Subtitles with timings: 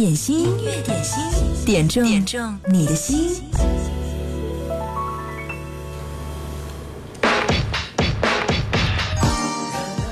[0.00, 1.22] 点心，音乐点心，
[1.66, 3.32] 点中点中你的心。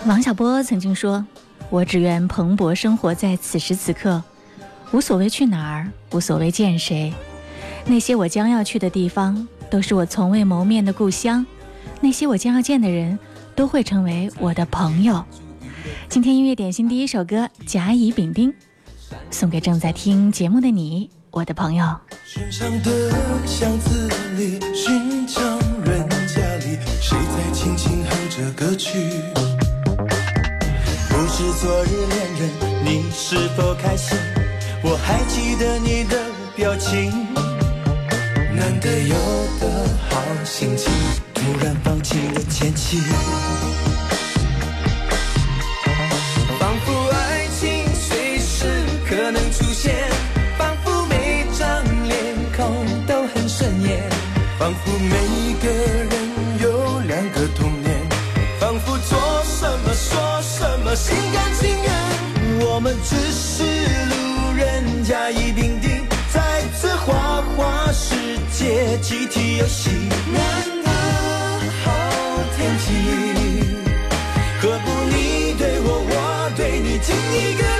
[0.06, 1.24] 王小波曾经说
[1.72, 4.22] ：“我只愿蓬勃生活在此时此刻，
[4.92, 7.10] 无所谓去哪儿，无所谓见谁。
[7.86, 11.46] 那些我将要去的地方，都是我从未谋面的故乡；
[12.02, 13.18] 那些我将要见的人，
[13.56, 15.24] 都会成为我的朋友。”
[16.10, 18.52] 今天音乐点心第一首歌《甲乙丙丁》，
[19.30, 21.84] 送给正在听节目的你，我的朋友。
[22.24, 22.90] 寻常的
[23.46, 25.42] 巷子里，寻常
[25.84, 28.98] 人家里，谁在轻轻哼着歌曲？
[31.08, 32.50] 不知昨日恋人
[32.84, 34.16] 你是否开心？
[34.82, 36.16] 我还记得你的
[36.56, 37.12] 表情。
[38.54, 39.14] 难得有
[39.60, 40.92] 的好心情，
[41.34, 42.98] 突然放晴的天气。
[63.04, 68.14] 只是路人甲乙丙丁，在这花花世
[68.52, 69.90] 界集体游戏。
[70.32, 70.42] 难
[70.84, 70.90] 得
[71.84, 71.86] 好
[72.56, 72.86] 天气，
[74.60, 77.77] 何不你对我，我对你，敬一个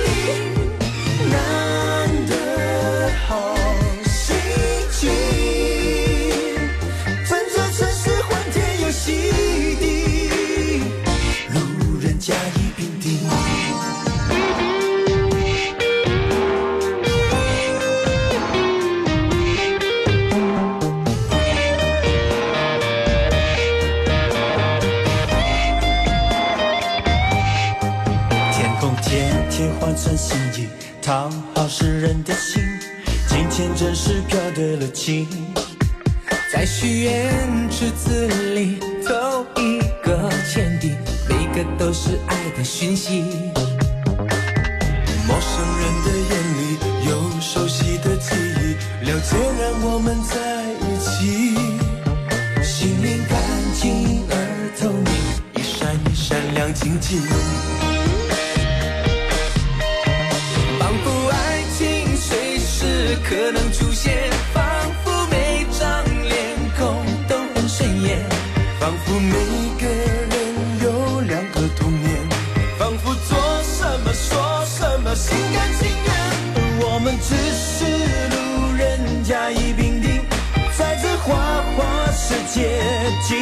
[36.53, 40.91] 在许愿池子里投一个钱币，
[41.29, 43.23] 每个都是爱的讯息。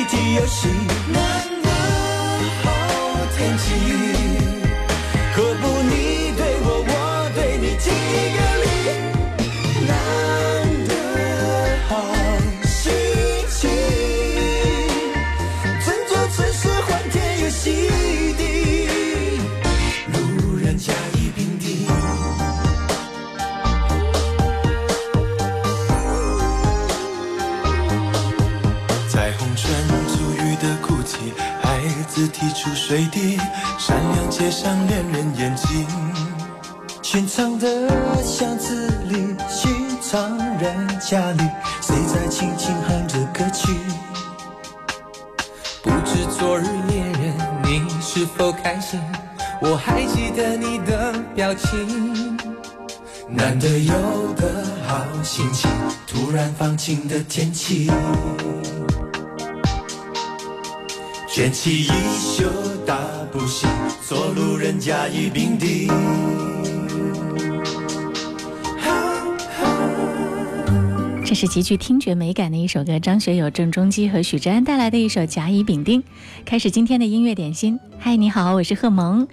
[0.06, 0.69] 体游戏。
[1.12, 1.22] 难
[1.62, 1.71] 得
[2.62, 2.67] 好
[3.37, 4.26] 天气，
[34.47, 35.84] 街上恋人眼睛。
[37.03, 41.43] 寻常的巷子里，寻常人家里，
[41.83, 43.75] 谁在轻轻哼着歌曲？
[45.83, 47.34] 不知昨日恋人
[47.65, 49.01] 你是否开心？
[49.61, 52.39] 我还记得你的表情。
[53.28, 55.69] 难得有的好心情，
[56.07, 57.91] 突然放晴的天气。
[61.37, 61.89] 卷起衣
[62.19, 62.51] 袖
[62.87, 62.97] 大
[63.31, 63.69] 步行，
[64.03, 65.87] 做路人甲乙丙丁。
[71.27, 76.01] 这是极具听觉美感的一首歌，张学友、郑中基和许志安带来的一首《甲乙丙丁》。
[76.47, 77.79] 开始今天的音乐点心。
[77.99, 79.29] 嗨，你好，我是贺萌。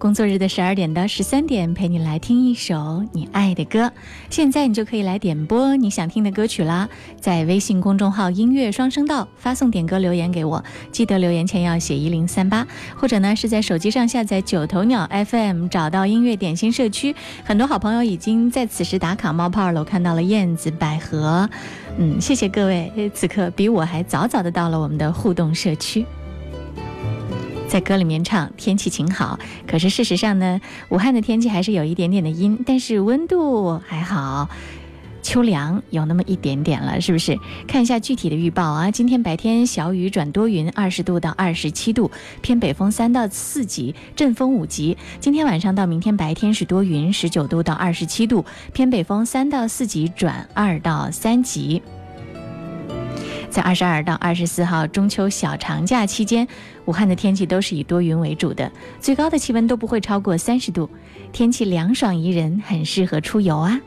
[0.00, 3.92] 工作日的十二点到十三点，陪你来听一首你爱的歌。
[4.30, 6.88] 现在你就可以来点播你想听的歌曲啦，
[7.20, 12.66] 在微信公众号“音乐双声道”发送点歌留言给我，记得留言前要写一零三八，
[12.96, 17.14] 或者呢是在手机上下载九头鸟 FM，找到音乐点心社区。
[17.44, 21.46] 很多好朋友已经在此时打卡冒泡了，我看到了燕子、百合，
[21.98, 26.06] 嗯，谢谢各位，此刻比我还早早的到了我们的互动社区。
[27.70, 34.48] 在歌里面唱天气晴好，可是事实上呢，武汉的天气还是有一点点的阴，但是温度还好。
[35.22, 37.38] 秋凉有那么一点点了，是不是？
[37.68, 42.10] 看一下具体的预报啊，今天白天小雨转多云，二十度到二十七度，
[42.42, 44.96] 偏北风三到四级，阵风五级。
[45.20, 51.80] 今天晚上到明天白天是多云，十九度到二十七度，偏北风三到四级转二到三级。
[53.50, 56.46] 在二十二到二十四号中秋小长假期间，
[56.84, 58.70] 武汉的天气都是以多云为主的，
[59.00, 60.88] 最高的气温都不会超过三十度，
[61.32, 63.80] 天气凉爽宜人，很适合出游啊。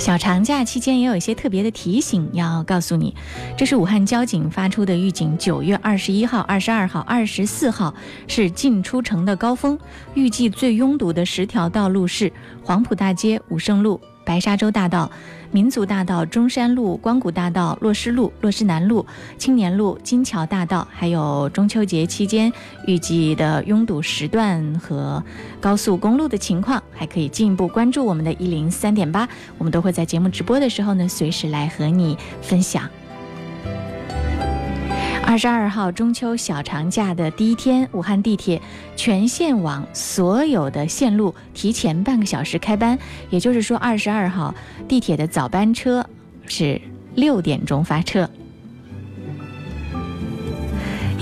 [0.00, 3.14] 小长假期间也有一些特别的提醒要告诉你，
[3.54, 5.36] 这是武汉交警发出的预警。
[5.36, 7.94] 九月二十一号、二十二号、二十四号
[8.26, 9.78] 是进出城的高峰，
[10.14, 12.32] 预计最拥堵的十条道路是
[12.64, 14.00] 黄埔大街、武胜路。
[14.24, 15.10] 白沙洲大道、
[15.52, 19.04] 民族大道、中山路、光谷大道、珞狮路、珞狮南路、
[19.36, 22.52] 青年路、金桥大道，还有中秋节期间
[22.86, 25.22] 预计的拥堵时段和
[25.60, 32.88] 高速公路的情况，还可以进一步关注我们的一零三点八，我们都会在节目直播的时候呢，随时来和你分享。
[35.30, 38.60] 二十二号中秋小长假的第一天，武汉地铁
[38.96, 42.98] 全线网所有的线路提前半个小时开班，
[43.28, 44.52] 也就是说，二十二号
[44.88, 46.04] 地铁的早班车
[46.48, 46.80] 是
[47.14, 48.28] 六点钟发车。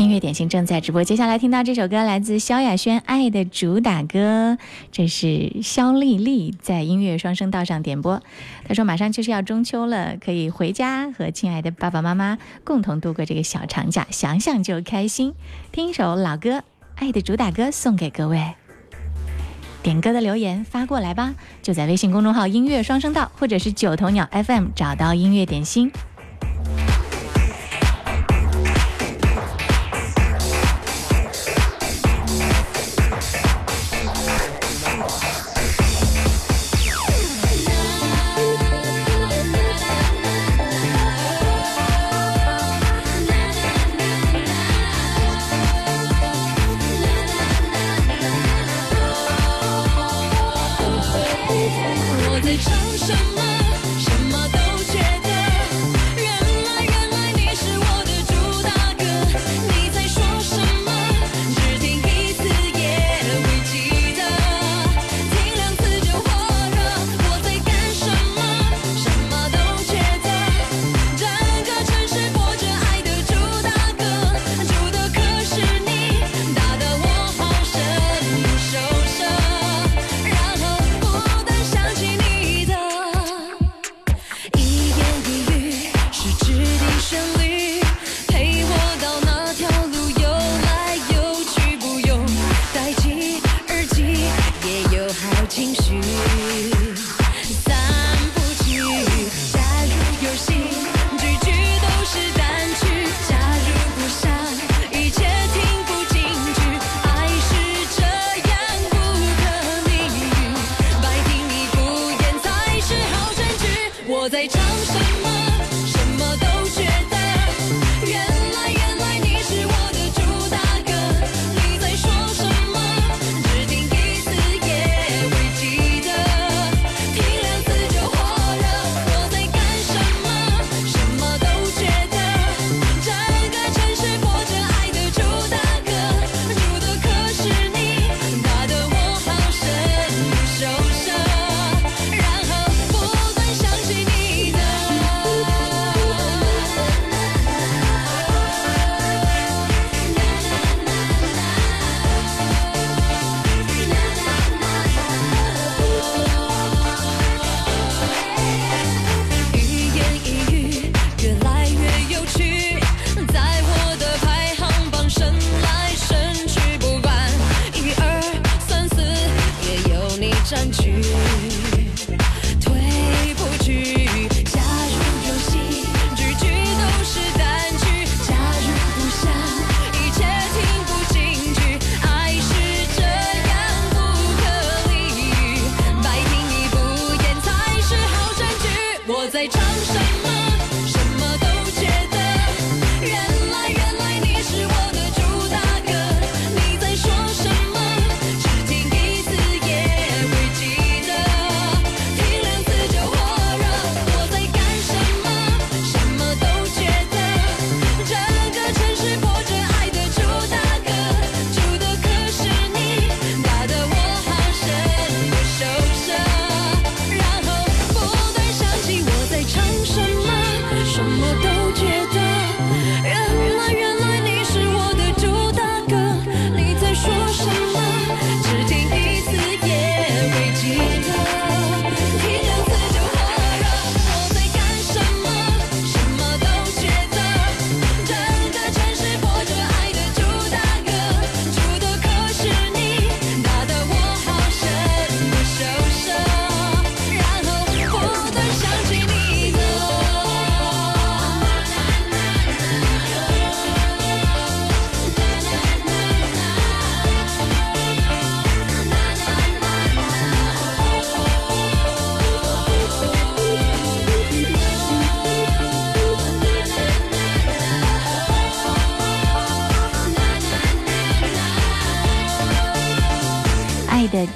[0.08, 4.56] 音乐点心正在直播，接下来听到这首歌来自萧亚轩《爱的主打歌》，
[4.90, 8.22] 这是肖丽丽在音乐双声道上点播。
[8.66, 15.34] 她说：“马上就是要中秋了，可以回家和亲爱的爸爸妈妈共同度过这个小长假，想想就开心。
[15.72, 16.52] 听一首老歌
[16.94, 18.54] 《爱的主打歌》送给各位。
[19.82, 25.92] 点歌的留言发过来吧，就在微信公众号‘音乐双声道’或者是九头鸟 FM 找到音乐点心。”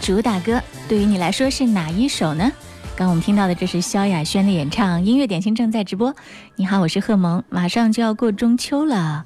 [0.02, 2.50] 主打歌，对于你来说是哪一首呢？
[2.96, 6.12] 刚我们听到的这是萧亚轩的演唱，音乐点心正在直播。
[6.56, 9.24] 你好，我是贺萌，马上就要过中秋了，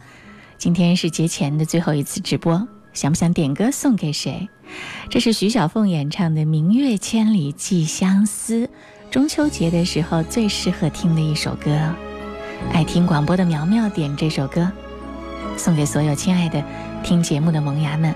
[0.58, 4.50] 今天是节前的最后一次直播，想不想点歌送给谁？
[5.08, 8.66] 这是徐小凤演唱的《明月千里寄相思》，
[9.10, 11.70] 中秋节的时候最适合听的一首歌。
[12.74, 14.70] 爱听广播的苗苗点这首歌，
[15.56, 16.62] 送给所有亲爱的
[17.02, 18.14] 听节目的萌芽们。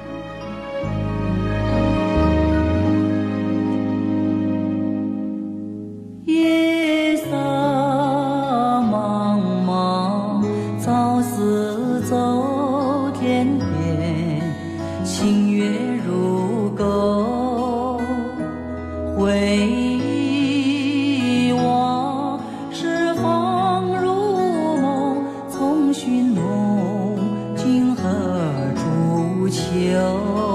[29.81, 30.50] 有。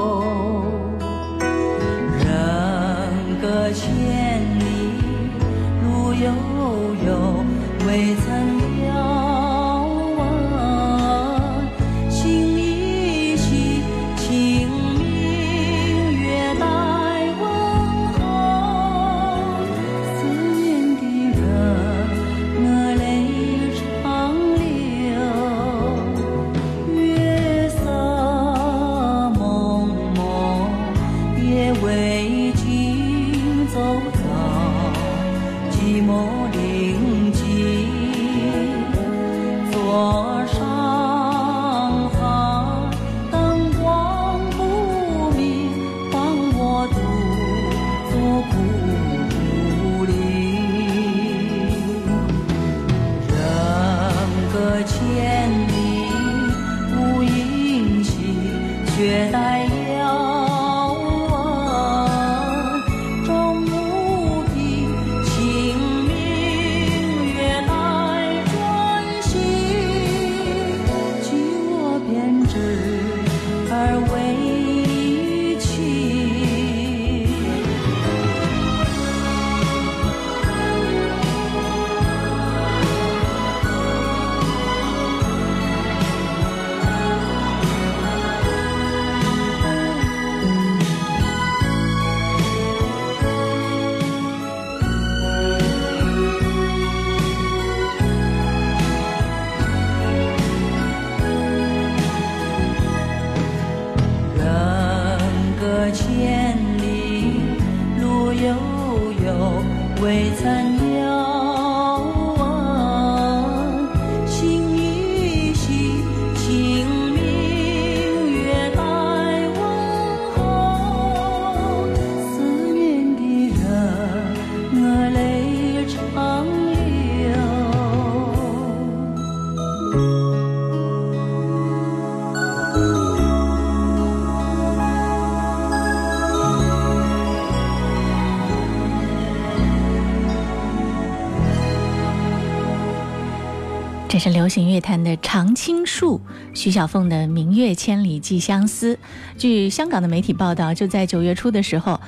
[144.26, 146.20] 是流行乐坛的常青树，
[146.52, 148.96] 徐小凤的《明月千里寄相思》。
[149.38, 152.02] 据香港的媒体报道，就在九月初的时候，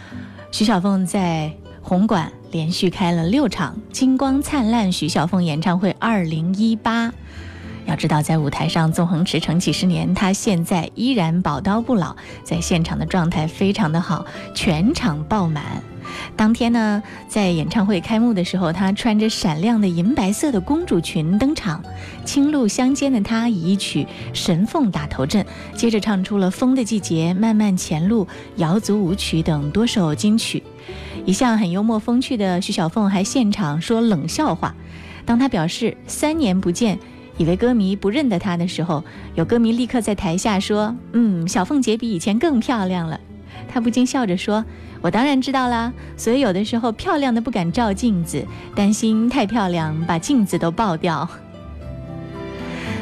[0.51, 7.13] 徐小凤在红馆连续开了六场“金光灿烂”徐小凤演唱会二零一八。
[7.97, 15.83] 知道，在舞台上纵横驰骋几十年，她现在依然宝刀不老，在现场的状态非常的好，全场爆满。
[16.37, 21.83] 当天呢，在演唱会开幕的时候，她穿着闪亮的银白色的公主裙登场，
[22.23, 28.25] 青露相间的她以一曲《神凤》打头阵，接着唱出了《风的季节》《漫漫前路》
[28.55, 30.63] 《瑶族舞曲》等多首金曲。
[31.25, 34.73] 一向很幽默风趣的徐小凤还现场说冷笑话。
[35.25, 36.97] 当她表示三年不见，
[37.37, 39.03] 以为歌迷不认得她的时候，
[39.35, 43.19] 有歌迷立刻在台下说：“嗯，小凤姐比以前更漂亮了。”
[43.67, 44.63] 她不禁笑着说。
[44.99, 48.43] 我当然知道啦，所以有的时候漂亮的不敢照镜子，
[48.75, 51.29] 担心太漂亮把镜子都爆掉。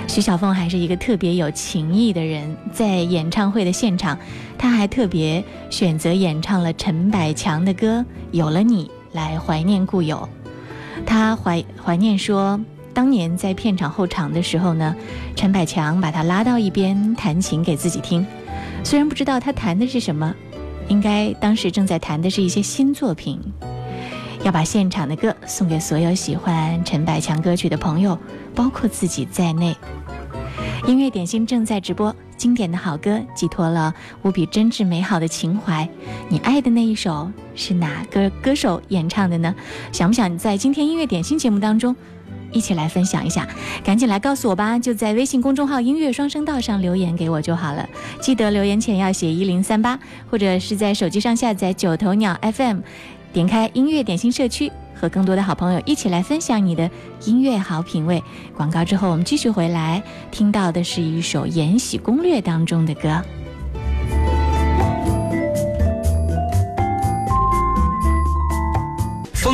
[0.06, 4.20] 徐小凤还是一个特别有情义的人，在演唱会的现场，
[4.58, 8.00] 她还特别选择演唱了陈百强的歌
[8.32, 10.27] 《有了你》来怀念故友。
[11.06, 12.60] 她怀怀念说，
[12.96, 14.96] 当年在片场后场的时候呢，
[15.36, 18.25] 陈百强把她拉到一边弹琴给自己听，
[18.86, 20.34] 虽然不知道他弹的是什么。
[20.88, 23.42] 应该当时正在弹的是一些新作品，
[24.44, 28.18] 要把现场的歌送给所有喜欢陈百强歌曲的朋友，
[28.54, 29.75] 包括自己在内。
[30.86, 35.90] 音乐点心正在直播，经典的好歌，寄托了无比真挚美好的情怀。
[36.30, 39.56] 你爱的那一首是哪个歌手演唱的呢？
[39.92, 41.96] 想不想在今天音乐点心节目当中
[42.55, 43.47] 一起来分享一下？
[43.83, 47.88] 赶紧来告诉我吧，就在微信公众号“音乐双声道”上留言给我就好了。
[48.21, 50.00] 记得留言前要写一零三八，
[50.31, 52.79] 或者是在手机上下载九头鸟 FM，
[53.33, 54.71] 点开音乐点心社区。
[54.97, 56.89] 和更多的好朋友一起来分享你的
[57.25, 58.24] 音乐好品味。
[58.55, 63.21] 广告之后，我们继续回来，听到的是一首《延禧攻略》当中的歌。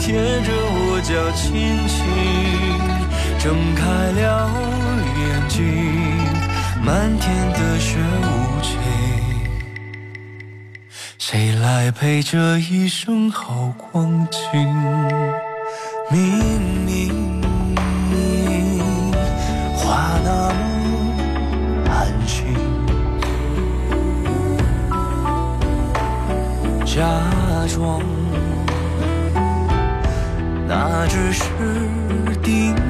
[0.00, 1.98] 贴着我脚轻轻，
[3.38, 3.82] 睁开
[4.12, 4.50] 了
[5.20, 5.58] 眼睛，
[6.82, 8.26] 漫天的雪无
[8.62, 8.78] 情，
[11.18, 14.40] 谁来陪这一生好光景？
[16.10, 16.18] 明
[16.86, 17.42] 明
[19.76, 20.52] 花么
[21.90, 22.56] 安心，
[26.86, 26.98] 假
[27.68, 28.19] 装。
[30.72, 31.42] 那只是
[32.44, 32.89] 叮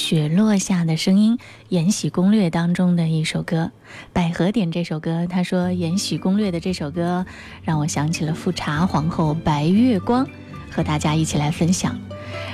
[0.00, 1.36] 雪落下的声音》，
[1.68, 3.70] 《延禧攻略》当中的一首歌。
[4.14, 7.26] 百合点这首歌，他说《延禧攻略》的这首歌
[7.62, 10.26] 让我想起了富察皇后白月光，
[10.70, 12.00] 和大家一起来分享。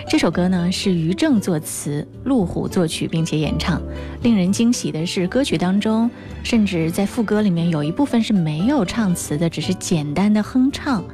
[0.09, 3.81] 这首歌呢是于正作词，陆虎作曲并且演唱。
[4.23, 6.11] 令人惊喜的是，歌曲当中
[6.43, 11.05] 甚至在副歌里面有一部分是没有唱词的，只是简单的哼唱。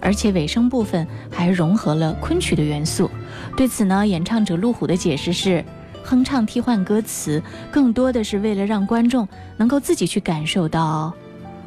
[0.00, 3.10] 而且尾声部分还融合了昆曲的元素。
[3.56, 5.64] 对此呢，演唱者陆虎的解释是：
[6.04, 11.12] 哼唱替换歌词，更多的是为了让观众能够自己去感受到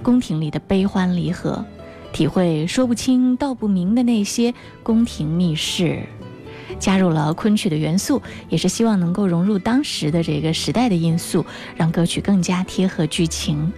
[0.03, 1.65] 宫廷里的悲欢离合，
[2.13, 6.03] 体会说不清道不明的那些宫廷秘事。
[6.77, 11.43] 加入了昆曲的元素，也是希望能够融入当时的这个时代的因素，
[11.75, 13.73] 让歌曲更加贴合剧情。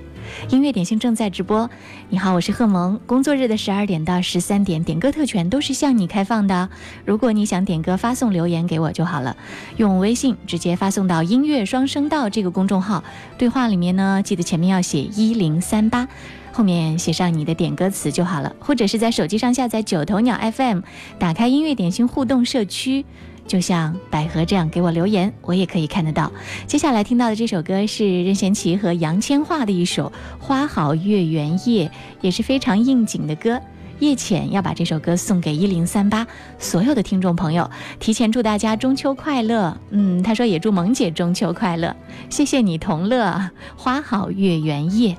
[0.49, 1.69] 音乐点心正在直播，
[2.10, 2.99] 你好，我是贺萌。
[3.06, 6.69] 工作日的十二点到十三点，点歌特权都是向你开放的。
[7.06, 9.38] 如果你想点歌，发送留言给我就好了，
[9.77, 13.04] 用微信直接发送到“音乐双声道”这个公众号，
[13.38, 16.08] 对话里面呢，记得前面要写一零三八，
[16.51, 18.54] 后面写上你的点歌词就好了。
[18.60, 20.82] 或者是在手机上下载九头鸟 FM，
[21.19, 23.06] 打开音乐点心互动社区。
[23.47, 26.32] 就像百合这样给我留言，我也可以看得到。
[26.67, 30.12] 接下来听到的这首歌是任贤齐和杨千嬅的一首
[30.43, 31.88] 《花好月圆夜》，
[32.21, 33.60] 也是非常应景的歌。
[33.99, 36.25] 叶浅要把这首歌送给一零三八
[36.58, 39.77] 所有的听众朋友，提前祝大家中秋快乐。
[39.91, 41.95] 嗯，他说也祝萌姐中秋快乐，
[42.27, 43.51] 谢谢你同乐。
[43.75, 45.15] 花好月圆夜。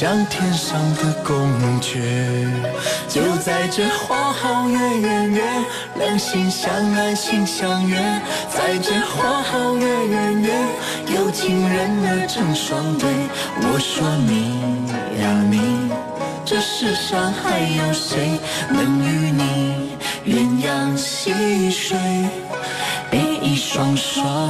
[0.00, 1.36] 像天上的宫
[1.78, 2.00] 阙。
[3.06, 5.42] 就在这花好月圆夜，
[5.96, 7.98] 两心相爱心相悦。
[8.48, 10.54] 在这花好月圆夜，
[11.14, 13.10] 有情人儿成双对。
[13.60, 14.80] 我说你
[15.20, 15.92] 呀你。
[16.46, 21.98] 这世上还有谁能与你鸳鸯戏水，
[23.10, 24.48] 比翼双双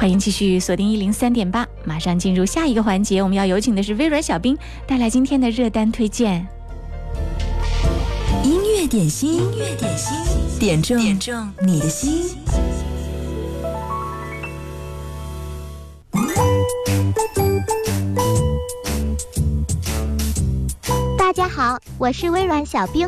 [0.00, 3.22] 欢迎继续锁定一零三点八，马上进入下一个环节。
[3.22, 6.48] 我们要有请的是微软小冰带来今天的热单推荐。
[8.42, 10.16] 音乐点心，音乐点心，
[10.58, 12.34] 点中点中你的心。
[21.18, 23.06] 大家好，我是微软小冰。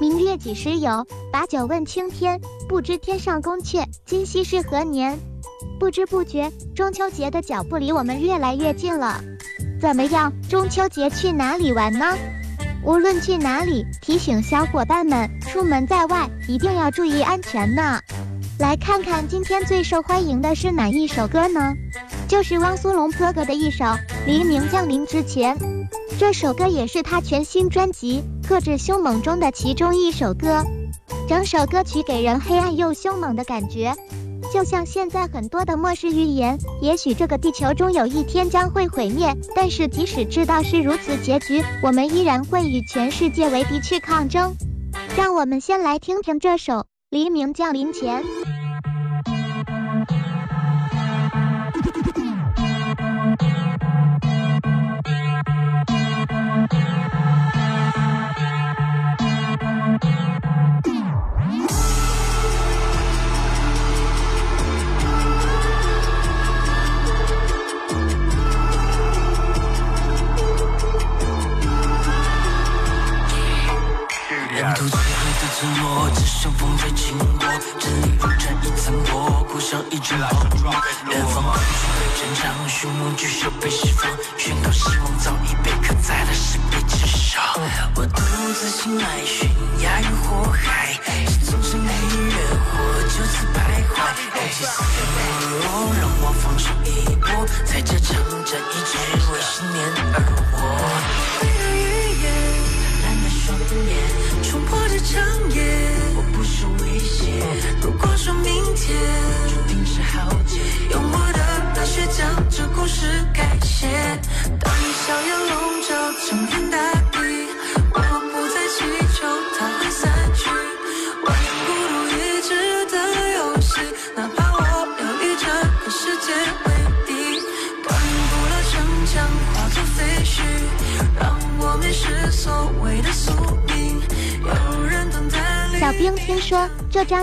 [0.00, 1.06] 明月几时有？
[1.30, 2.40] 把酒问青天。
[2.66, 5.18] 不知天上宫阙，今夕是何年？
[5.84, 9.20] 不知不觉，中秋节的脚步离我们越来越近了。
[9.78, 12.16] 怎么样，中秋节去哪里玩呢？
[12.82, 18.00] 无论去哪里，提醒小伙伴们，出门在外一定要注意安全呢。
[18.58, 21.74] 来看看今天最受欢迎的是哪一首歌呢？
[22.26, 23.84] 就是汪苏泷哥哥的一首
[24.24, 25.54] 《黎明降临之前》。
[26.18, 30.64] 这首歌也是他全新专辑《克制凶猛》中的其中一首歌。
[31.28, 33.92] 整首歌曲给人黑暗又凶猛的感觉。
[34.52, 44.54] 就像现在很多的末世预言，也许这个地球终有一天将会毁灭，但是即使知道是如此结局，我们依然会与全世界为敌去抗争。
[45.16, 46.72] 让我们先来听听这首
[47.10, 48.22] 《黎明降临前》。
[82.44, 84.10] 当，凶猛巨兽被释放，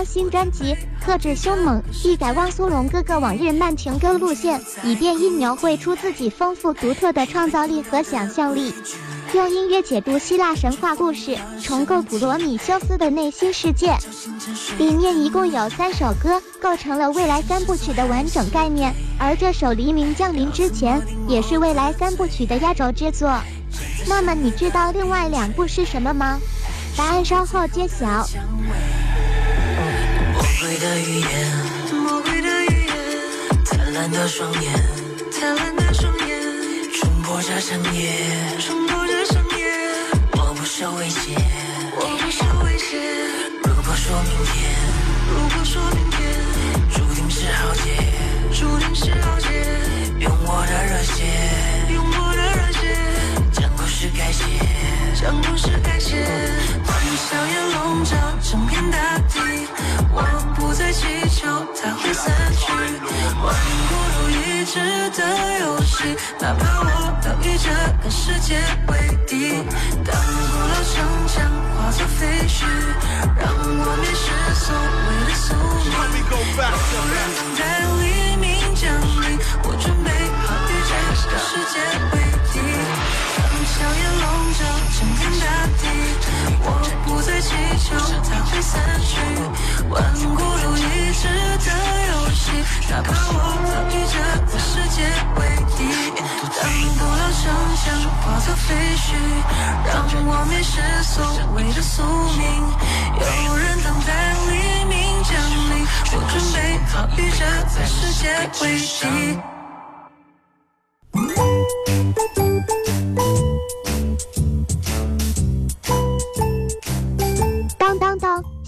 [0.04, 8.74] 新专辑特质凶猛，一改汪苏泷哥哥往日慢情歌路线，以便意描绘出自己丰富独特的创造力和想象力，
[9.34, 13.96] 用音乐解读希腊神话故事，重构普罗米修斯的内心世界。
[14.78, 23.30] 里面一共有三首歌，构成了未来三部曲的完整概念，而这首《黎明降临之前》也是未来三部曲的压轴之作。
[24.06, 26.38] 那么你知道另外两部是什么吗？
[26.96, 28.26] 答案稍后揭晓。
[30.72, 31.28] 魔鬼的语言，
[32.02, 32.96] 魔鬼的语言，
[33.66, 34.72] 贪婪的双眼，
[35.30, 36.40] 贪婪的双眼，
[36.94, 38.10] 冲破这长夜，
[38.58, 39.66] 冲破这长夜，
[40.32, 41.36] 我不受威胁，
[41.94, 42.96] 我不受威胁。
[43.64, 44.72] 如果说明天，
[45.28, 46.22] 如果说明天。
[46.88, 47.84] 注定是浩劫，
[48.58, 49.48] 注定是浩劫，
[50.20, 51.22] 用我的热血，
[51.92, 52.80] 用我的热血，
[53.52, 54.42] 将故事改写，
[55.14, 56.24] 将故事改写。
[56.86, 59.66] 当硝烟笼罩整片大地，
[60.10, 60.22] 我
[60.56, 61.46] 不再祈求
[61.76, 62.72] 它会散去。
[63.42, 63.54] 玩
[63.88, 64.74] 孤独一掷
[65.10, 65.20] 的
[65.60, 66.84] 游戏，哪怕我
[67.24, 67.68] 要与这
[68.02, 68.90] 个世界为
[69.26, 69.64] 敌。
[70.04, 70.94] 当古老城
[71.28, 71.34] 墙
[71.76, 72.64] 化作废墟，
[73.36, 75.92] 让我迷失所谓的宿命。
[76.32, 77.60] 有人等待
[78.00, 78.02] 黎
[78.36, 78.80] 明降
[79.20, 79.24] 临，
[79.64, 80.08] 我准备
[80.42, 80.90] 好与这
[81.28, 81.74] 个世界
[82.12, 82.14] 为
[82.52, 82.54] 敌。
[83.82, 84.22] 当硝烟笼
[84.54, 84.62] 罩
[84.94, 85.44] 整片大
[85.82, 85.82] 地，
[86.62, 86.66] 我
[87.04, 87.50] 不再祈
[87.82, 89.10] 求它会散去。
[89.90, 90.80] 玩孤独一
[91.12, 91.26] 掷
[91.58, 91.68] 的
[92.06, 92.44] 游戏，
[92.88, 93.36] 哪怕我
[93.74, 94.14] 要与这
[94.46, 94.96] 个世界
[95.34, 95.40] 为
[95.76, 95.78] 敌。
[96.62, 96.62] 当
[96.94, 97.42] 古老城
[97.74, 97.82] 墙
[98.22, 99.04] 化作废墟，
[99.84, 99.92] 让
[100.26, 101.14] 我迷失所
[101.56, 102.04] 谓的宿
[102.38, 102.40] 命。
[103.46, 104.10] 有人等待
[104.46, 104.50] 黎
[104.86, 105.34] 明降
[105.70, 107.42] 临，我准备好与这
[107.74, 108.22] 个世界
[108.62, 109.02] 为敌。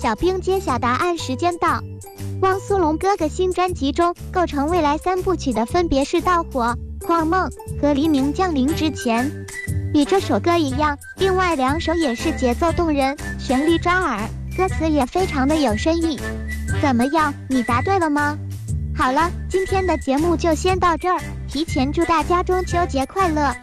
[0.04, 1.82] 小兵揭晓答案时间到。
[2.42, 7.48] 汪苏泷哥哥新专辑中构成未来三部曲的分别是《盗火》《旷梦》
[7.80, 9.24] 和《黎明降临之前》。
[9.94, 16.20] 与这首歌一样，另外两首也是节奏动人，旋律抓耳，歌词也非常的有深意。
[16.82, 18.36] 怎么样，你答对了吗？
[18.94, 23.56] 好了，今天的节目就先到这儿，提前祝大家中秋节快乐，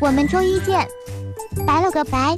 [0.00, 0.88] 我们周一见，
[1.66, 2.34] 拜了个拜。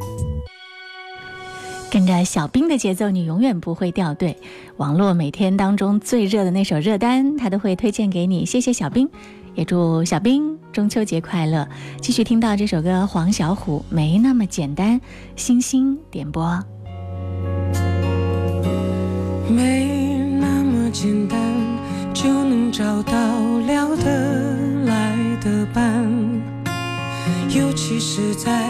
[1.95, 4.37] 跟着小兵的节奏，你永远不会掉队。
[4.79, 8.45] 网络每天当中最热的那首热单，他都会推荐给你。
[8.45, 9.09] 谢谢小兵，
[9.55, 11.69] 也祝小兵中秋节快乐。
[12.01, 15.01] 继续听到这首歌，黄小琥《没那么简单》，
[15.37, 16.61] 星星点播。
[19.49, 21.39] 没那么简单
[22.13, 23.13] 就能找到
[23.69, 26.05] 聊得来的伴，
[27.57, 28.69] 尤其是在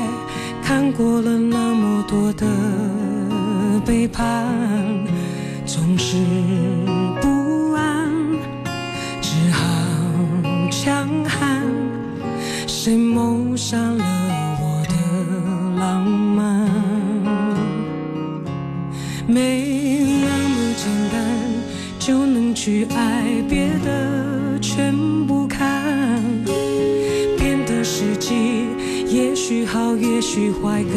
[0.62, 2.46] 看过了那么多的
[3.84, 4.46] 背叛，
[5.66, 6.16] 总是
[7.20, 8.08] 不安，
[9.20, 9.60] 只好
[10.70, 11.62] 强悍。
[12.66, 14.04] 谁谋杀了
[14.58, 14.94] 我的
[15.78, 16.70] 浪漫？
[19.26, 21.22] 没那么简单
[21.98, 24.94] 就能去爱，别的全
[25.26, 26.22] 不看。
[27.38, 28.66] 变得实际，
[29.08, 30.94] 也许好，也许坏，各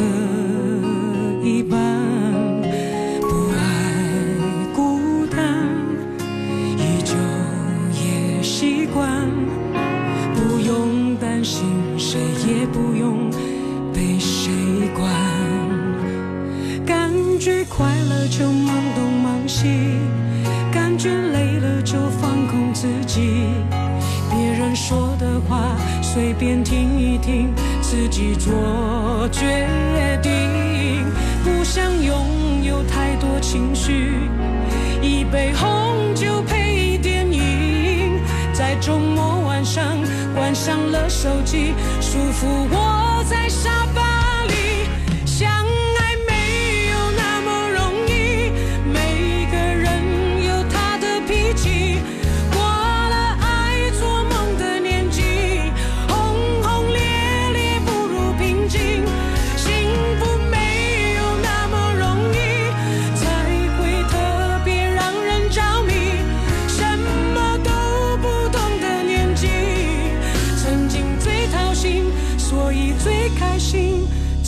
[26.17, 31.05] 随便听一听，自己做决定。
[31.43, 34.13] 不想拥有太多情绪，
[34.99, 38.19] 一杯红酒配电影，
[38.51, 39.83] 在周末晚上
[40.33, 42.86] 关上了手机，舒服窝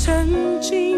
[0.09, 0.97] 曾经。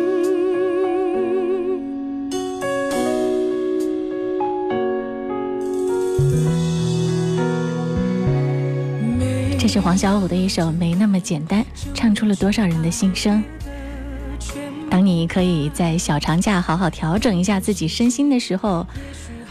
[9.59, 11.61] 这是黄小琥的一首《没那么简单》，
[11.93, 13.43] 唱出了多少人的心声。
[14.89, 18.87] 当你可以在小长假好好调整一下自己身心的时候，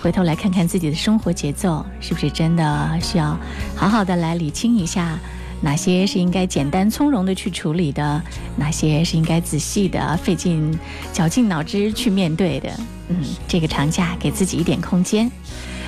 [0.00, 3.38] 回头来看看自己的生活节奏，是不是真的需要
[3.76, 5.18] 好好的来理清一下，
[5.62, 8.22] 哪些是应该简单从容的去处理的，
[8.56, 10.78] 哪些是应该仔细的费尽
[11.12, 12.70] 绞尽脑汁去面对的。
[13.08, 15.30] 嗯，这个长假给自己一点空间。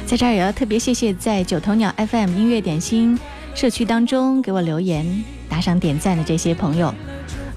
[0.05, 3.19] 在这儿也要特别谢谢在九头鸟 FM 音乐点心
[3.55, 6.93] 社区当中给我留言、打赏、点赞的这些朋友：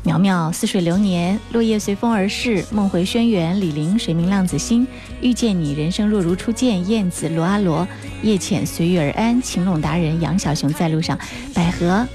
[0.05, 4.87] 苗苗、似水流年、落叶随风而逝、梦回轩辕、李陵，谁明浪子心、
[5.19, 7.87] 遇见你、人生若如初见、燕子、罗阿罗、
[8.21, 11.17] 夜浅随遇而安、晴朗达人、杨小熊在路上、
[11.55, 12.07] 百合、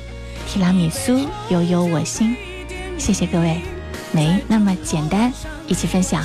[0.47, 2.37] 提拉米苏、悠悠我心。
[2.97, 3.61] 谢谢各位，
[4.13, 5.33] 没那么简单，
[5.67, 6.25] 一起分享。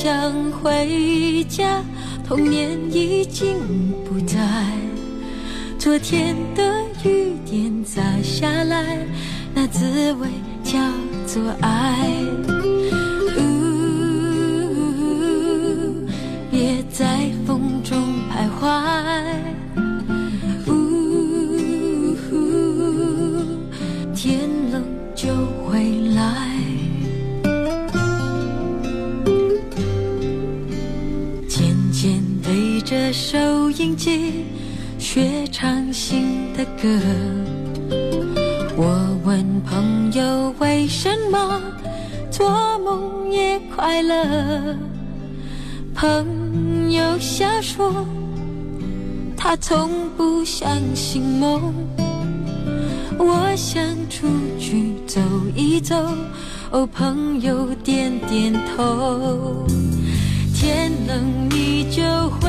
[0.00, 1.82] 想回家，
[2.24, 3.56] 童年已经
[4.04, 4.38] 不在。
[5.76, 9.04] 昨天的雨点洒下来，
[9.52, 10.28] 那滋味
[10.62, 10.78] 叫
[11.26, 12.57] 做爱。
[32.88, 34.46] 着收音机，
[34.98, 36.88] 学唱新的歌。
[38.78, 41.60] 我问朋友为什么
[42.30, 44.74] 做梦也快乐，
[45.94, 48.06] 朋友笑说
[49.36, 51.74] 他从不相信梦。
[53.18, 54.26] 我想出
[54.58, 55.20] 去走
[55.54, 55.94] 一走，
[56.70, 59.66] 哦，朋友点点头。
[60.54, 62.02] 天冷你就
[62.40, 62.48] 回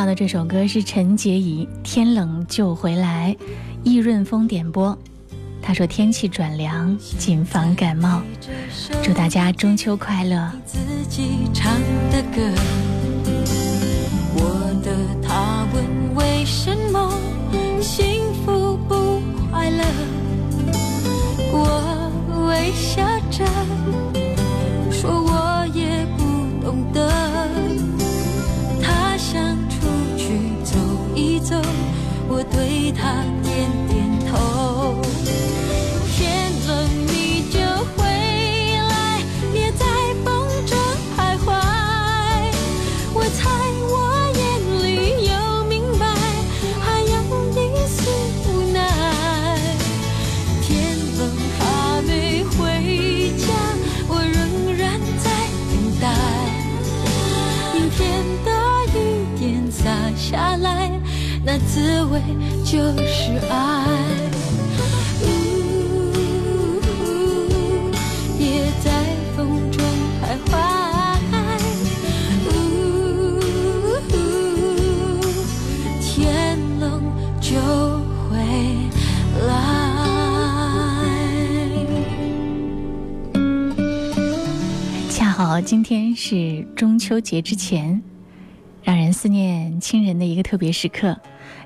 [0.00, 3.36] 到的这首歌是陈洁仪《天冷就回来》，
[3.84, 4.98] 易润风点播。
[5.60, 8.22] 他说天气转凉，谨防感冒。
[9.02, 10.50] 祝大家中秋快乐。
[10.64, 11.74] 自己唱
[12.10, 12.89] 的歌。
[61.72, 62.20] 滋味
[62.64, 63.86] 就是爱。
[65.22, 65.24] 呜
[68.36, 68.90] 别在
[69.36, 69.78] 风中
[70.20, 70.50] 徘徊。
[72.48, 72.50] 呜
[76.00, 77.00] 天冷
[77.40, 77.54] 就
[78.28, 78.36] 回
[79.46, 79.48] 来。
[85.08, 88.02] 恰好今天是中秋节之前，
[88.82, 91.16] 让人思念亲人的一个特别时刻。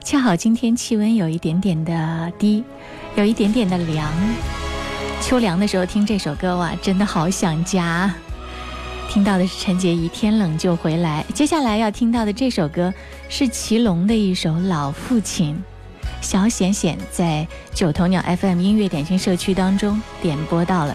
[0.04, 2.62] 恰好今天气温有一点点的低，
[3.16, 4.06] 有一点点的凉。
[5.22, 8.14] 秋凉的时候听这首歌哇，真的好想家。
[9.08, 12.92] 听到的是陈洁仪《天冷就回来》，接下来要听到的这首歌
[13.30, 15.54] 是祁隆的一首《老父亲》。
[16.20, 20.94] 小显显在九头鸟 FM 音乐点心社区当中点播到了。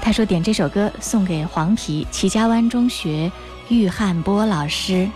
[0.00, 3.32] 他说点这首歌送给黄陂齐家湾中学
[3.68, 5.08] 玉汉波老师。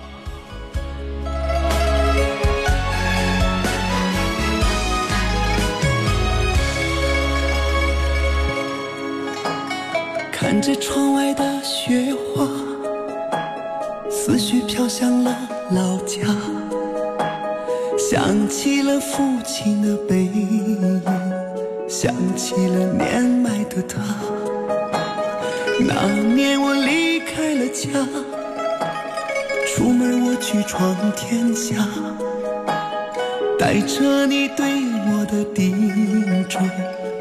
[10.65, 12.49] 望着窗外的雪花，
[14.11, 15.37] 思绪飘向了
[15.73, 16.23] 老家，
[17.99, 21.03] 想起了父亲的背影，
[21.87, 24.01] 想起了年迈的他。
[25.81, 27.91] 那年我离开了家，
[29.67, 31.87] 出门我去闯天下，
[33.59, 34.65] 带着你对
[35.11, 36.59] 我的叮嘱，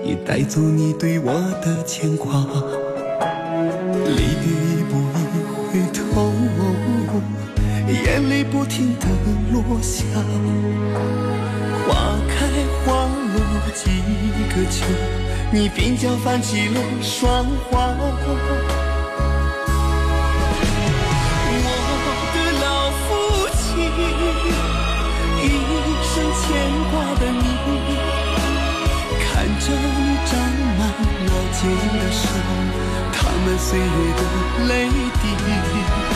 [0.02, 2.46] 也带走你对我的牵挂。
[4.06, 5.20] 离别一步一
[5.70, 6.00] 回头，
[7.88, 9.06] 眼泪不停地
[9.52, 10.04] 落下。
[11.86, 11.88] 花
[12.28, 12.32] 开
[12.86, 12.86] 花
[13.34, 13.38] 落
[13.74, 13.82] 几
[14.50, 14.76] 个秋，
[15.52, 17.72] 你鬓角泛起了霜花。
[21.66, 21.68] 我
[22.34, 22.66] 的老
[23.04, 23.06] 父
[23.60, 23.64] 亲，
[25.44, 25.46] 一
[26.04, 26.42] 生牵
[26.92, 27.46] 挂的你，
[29.24, 29.24] 看
[29.60, 30.32] 着你长
[30.78, 30.82] 满
[31.28, 31.62] 老茧
[32.00, 32.22] 的手，
[33.46, 34.88] 满岁月的泪
[35.22, 36.13] 滴。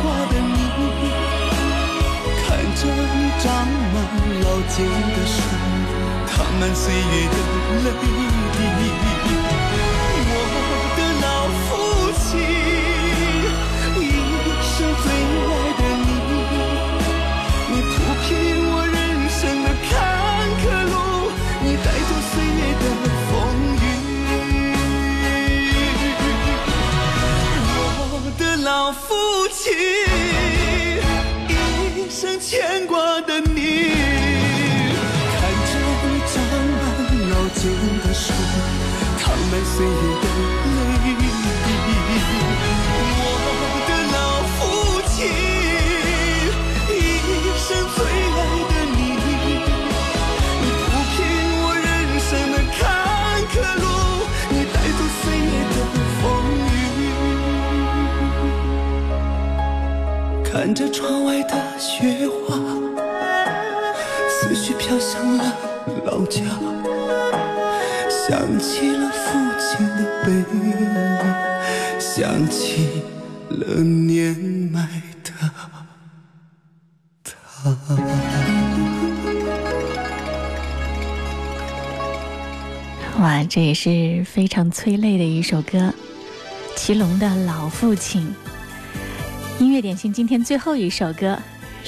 [0.00, 0.56] 牵挂的你，
[2.46, 3.44] 看着你长
[3.92, 3.94] 满
[4.40, 5.36] 老茧的手，
[6.26, 7.36] 淌满岁月的
[7.84, 9.19] 泪滴。
[32.50, 33.94] 牵挂的你，
[35.36, 35.40] 看
[35.70, 35.72] 着
[36.02, 36.34] 你长
[36.80, 36.82] 满
[37.30, 37.62] 老茧
[38.00, 38.34] 的手，
[39.20, 39.22] 淌
[39.52, 39.90] 满岁月
[40.20, 40.24] 的
[40.74, 40.78] 泪
[41.14, 41.22] 滴。
[43.20, 43.22] 我
[43.86, 44.18] 的老
[44.56, 44.58] 父
[45.10, 45.14] 亲，
[46.90, 46.98] 一
[47.56, 47.96] 生最
[48.34, 48.98] 爱的你，
[50.60, 50.84] 你铺
[51.14, 51.16] 平
[51.54, 51.88] 我人
[52.18, 52.82] 生的坎
[53.46, 53.86] 坷路，
[54.50, 55.78] 你带走岁月的
[56.20, 56.20] 风
[56.66, 56.82] 雨。
[60.50, 61.54] 看着窗外的
[62.00, 62.56] 雪花，
[64.26, 65.54] 思绪飘向了
[66.06, 66.40] 老家，
[68.08, 70.64] 想起了父亲的背影，
[72.00, 73.02] 想起
[73.50, 74.34] 了年
[74.72, 74.88] 迈
[75.22, 75.52] 的他。
[83.20, 85.92] 哇，这也是非常催泪的一首歌，
[86.74, 88.34] 祁隆的《老父亲》。
[89.62, 91.38] 音乐点心今天最后一首歌，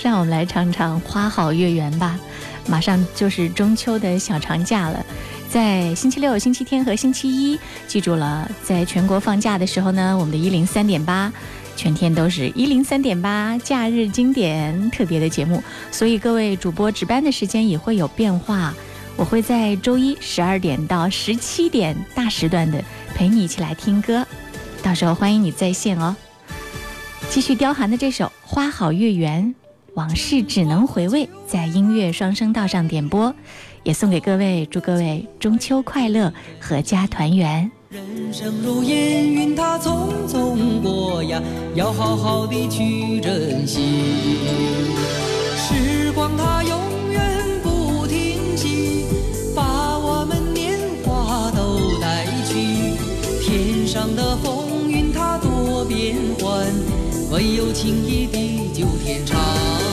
[0.01, 2.19] 让我们来唱唱《花好月圆》吧。
[2.67, 5.05] 马上就是中秋的小长假了，
[5.49, 11.33] 在星期六、星期天和星期一，记住了，在全国放假的时候呢，我们的一零三点八。
[11.75, 18.75] 全天都是一零三点八假日经典特别的节目，所以各位主播值班的时间也会有变化。
[19.17, 22.85] 我会在周一十二点到十七点大时段的
[23.15, 24.25] 陪你一起来听歌，
[24.83, 26.15] 到时候欢迎你在线哦。
[27.31, 29.55] 继续刁寒的这首《花好月圆》，
[29.95, 33.35] 往事只能回味，在音乐双声道上点播，
[33.83, 36.33] 也送给各位，祝各位中秋快乐，
[36.63, 37.71] 阖家团圆。
[37.91, 41.43] 人生如烟云，它匆匆过呀，
[41.75, 44.39] 要好好的去珍惜。
[45.59, 46.81] 时光它永
[47.11, 49.05] 远不停息，
[49.55, 52.97] 把我们年华都带去。
[53.43, 56.67] 天上的风云它多变幻，
[57.31, 58.27] 唯有情谊
[58.73, 59.92] 地久天长。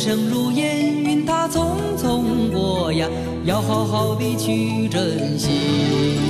[0.00, 3.06] 生如烟云，它匆匆过呀，
[3.44, 6.29] 要好好的去珍惜。